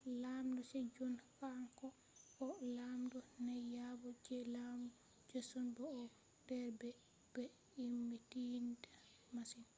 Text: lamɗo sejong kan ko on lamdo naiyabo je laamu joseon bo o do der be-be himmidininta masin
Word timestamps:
lamɗo 0.21 0.61
sejong 0.71 1.17
kan 1.37 1.61
ko 1.79 1.87
on 2.47 2.53
lamdo 2.77 3.19
naiyabo 3.45 4.07
je 4.23 4.37
laamu 4.53 4.87
joseon 5.29 5.67
bo 5.75 5.83
o 6.01 6.03
do 6.13 6.19
der 6.47 6.67
be-be 6.79 7.43
himmidininta 7.73 8.87
masin 9.33 9.63